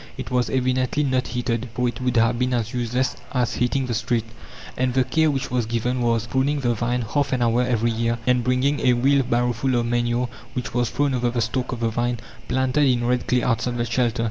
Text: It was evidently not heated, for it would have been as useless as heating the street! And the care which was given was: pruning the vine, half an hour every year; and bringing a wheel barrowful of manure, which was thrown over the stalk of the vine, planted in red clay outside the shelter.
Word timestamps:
It 0.17 0.31
was 0.31 0.49
evidently 0.49 1.03
not 1.03 1.27
heated, 1.27 1.69
for 1.75 1.87
it 1.87 2.01
would 2.01 2.17
have 2.17 2.39
been 2.39 2.55
as 2.55 2.73
useless 2.73 3.15
as 3.33 3.53
heating 3.53 3.85
the 3.85 3.93
street! 3.93 4.25
And 4.75 4.95
the 4.95 5.03
care 5.03 5.29
which 5.29 5.51
was 5.51 5.67
given 5.67 6.01
was: 6.01 6.25
pruning 6.25 6.61
the 6.61 6.73
vine, 6.73 7.03
half 7.03 7.31
an 7.33 7.43
hour 7.43 7.61
every 7.61 7.91
year; 7.91 8.17
and 8.25 8.43
bringing 8.43 8.79
a 8.79 8.93
wheel 8.93 9.21
barrowful 9.21 9.75
of 9.75 9.85
manure, 9.85 10.27
which 10.53 10.73
was 10.73 10.89
thrown 10.89 11.13
over 11.13 11.29
the 11.29 11.39
stalk 11.39 11.71
of 11.71 11.81
the 11.81 11.89
vine, 11.89 12.19
planted 12.47 12.87
in 12.87 13.05
red 13.05 13.27
clay 13.27 13.43
outside 13.43 13.77
the 13.77 13.85
shelter. 13.85 14.19